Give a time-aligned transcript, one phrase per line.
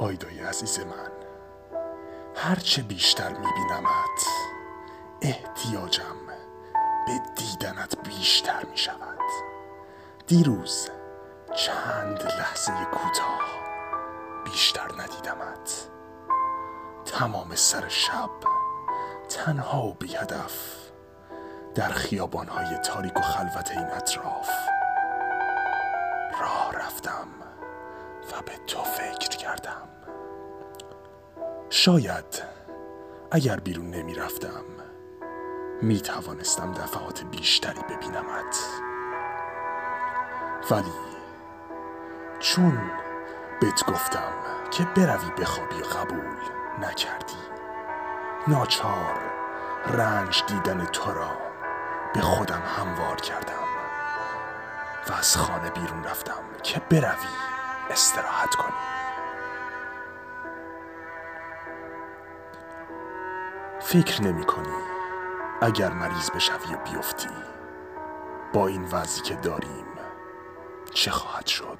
[0.00, 1.12] آیدای عزیز من
[2.36, 4.26] هرچه بیشتر میبینمت
[5.22, 6.16] احتیاجم
[7.06, 9.18] به دیدنت بیشتر می شود
[10.26, 10.90] دیروز
[11.54, 13.40] چند لحظه کوتاه
[14.44, 15.88] بیشتر ندیدمت.
[17.04, 18.30] تمام سر شب
[19.28, 20.76] تنها و بی هدف
[21.74, 24.50] در خیابانهای تاریک و خلوت این اطراف.
[26.40, 27.26] راه رفتم.
[28.32, 29.88] و به تو فکر کردم.
[31.70, 32.42] شاید
[33.30, 34.64] اگر بیرون نمی رفتم
[35.82, 38.58] می توانستم دفعات بیشتری ببینمت.
[40.70, 40.92] ولی
[42.40, 42.90] چون
[43.60, 44.32] بهت گفتم
[44.70, 46.36] که بروی بخوابی قبول
[46.80, 47.34] نکردی
[48.48, 49.20] ناچار
[49.86, 51.30] رنج دیدن تو را
[52.14, 53.54] به خودم هموار کردم
[55.08, 57.49] و از خانه بیرون رفتم که بروی
[57.90, 58.72] استراحت کنی.
[63.80, 64.76] فکر نمی کنی
[65.62, 67.28] اگر مریض بشوی و بیفتی.
[68.52, 69.86] با این وضعی که داریم
[70.94, 71.78] چه خواهد شد؟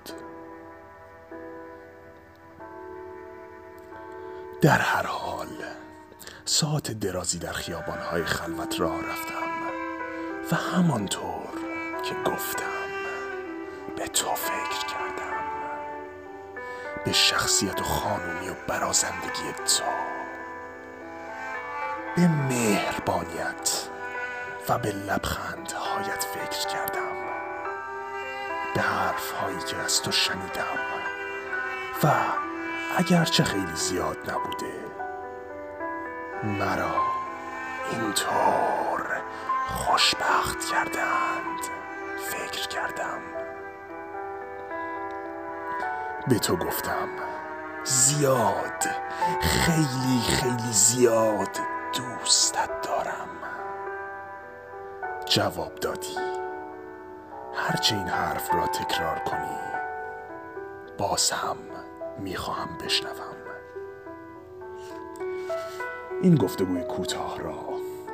[4.60, 5.48] در هر حال
[6.44, 9.50] ساعت درازی در خیابانهای خلوت راه رفتم
[10.52, 11.48] و همانطور
[12.04, 12.64] که گفتم
[13.96, 14.79] به تو فکر
[17.10, 19.84] به شخصیت و خانومی و برازندگی تو.
[22.16, 23.88] به مهربانیت
[24.68, 27.16] و به لبخندهایت فکر کردم.
[28.74, 30.78] به حرف هایی که از تو شنیدم.
[32.02, 32.08] و
[32.96, 34.74] اگرچه خیلی زیاد نبوده
[36.42, 36.94] مرا
[37.92, 39.22] اینطور
[39.68, 41.60] خوشبخت کردند
[42.30, 43.20] فکر کردم.
[46.30, 47.08] به تو گفتم.
[47.84, 48.84] زیاد
[49.42, 51.58] خیلی خیلی زیاد
[51.96, 53.28] دوستت دارم.
[55.26, 56.16] جواب دادی.
[57.54, 59.58] هرچه این حرف را تکرار کنی
[60.98, 61.56] باز هم
[62.18, 63.36] می‌خواهم بشنوم.
[66.22, 67.68] این گفتگوی کوتاه را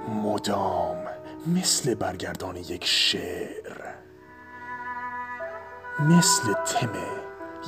[0.09, 1.05] مدام
[1.47, 3.95] مثل برگردان یک شعر
[5.99, 6.93] مثل تم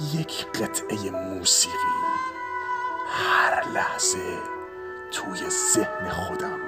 [0.00, 1.76] یک قطعه موسیقی.
[3.08, 4.38] هر لحظه
[5.10, 6.60] توی ذهن خودم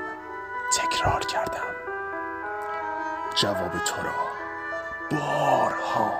[0.73, 1.75] تکرار کردم.
[3.35, 4.15] جواب تو را
[5.11, 6.15] بارها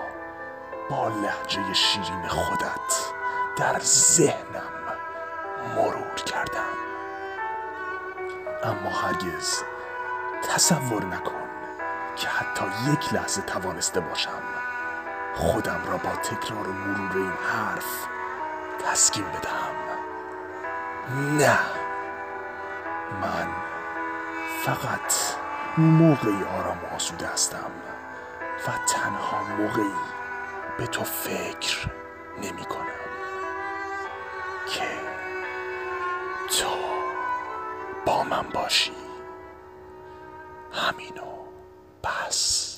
[0.91, 3.13] با لحجه شیرین خودت
[3.57, 4.97] در ذهنم
[5.77, 6.75] مرور کردم.
[8.65, 9.63] اما هرگز
[10.43, 11.49] تصور نکن
[12.17, 14.60] که حتی یک لحظه توانسته باشم
[15.41, 18.07] خودم را با تکرار و مرور این حرف
[18.85, 19.75] تسکین بدهم.
[21.39, 21.59] نه.
[23.21, 23.49] من
[24.65, 25.15] فقط
[25.79, 27.71] موقعی آرام آسوده هستم
[28.69, 29.95] و تنها موقعی
[30.79, 31.89] به تو فکر
[32.39, 32.85] نمی کنم
[34.67, 34.89] که
[36.49, 36.71] تو
[38.07, 38.93] با من باشی.
[40.73, 41.47] همینو
[42.05, 42.70] بس